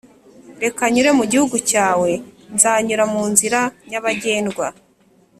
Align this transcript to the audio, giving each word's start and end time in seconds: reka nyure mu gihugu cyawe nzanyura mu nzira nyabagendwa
reka 0.63 0.83
nyure 0.93 1.09
mu 1.19 1.25
gihugu 1.31 1.55
cyawe 1.69 2.09
nzanyura 2.55 3.03
mu 3.13 3.23
nzira 3.31 3.59
nyabagendwa 3.89 4.67